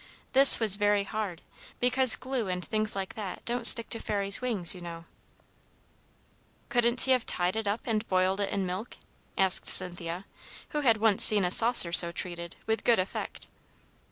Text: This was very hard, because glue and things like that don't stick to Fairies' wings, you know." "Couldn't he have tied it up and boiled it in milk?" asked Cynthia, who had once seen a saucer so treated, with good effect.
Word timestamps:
This 0.33 0.59
was 0.59 0.77
very 0.77 1.03
hard, 1.03 1.43
because 1.79 2.15
glue 2.15 2.47
and 2.47 2.65
things 2.65 2.95
like 2.95 3.13
that 3.13 3.45
don't 3.45 3.67
stick 3.67 3.87
to 3.89 3.99
Fairies' 3.99 4.41
wings, 4.41 4.73
you 4.73 4.81
know." 4.81 5.05
"Couldn't 6.69 7.01
he 7.01 7.11
have 7.11 7.23
tied 7.27 7.55
it 7.55 7.67
up 7.67 7.81
and 7.85 8.07
boiled 8.07 8.39
it 8.39 8.49
in 8.49 8.65
milk?" 8.65 8.95
asked 9.37 9.67
Cynthia, 9.67 10.25
who 10.69 10.81
had 10.81 10.97
once 10.97 11.23
seen 11.23 11.45
a 11.45 11.51
saucer 11.51 11.93
so 11.93 12.11
treated, 12.11 12.55
with 12.65 12.83
good 12.83 12.97
effect. 12.97 13.45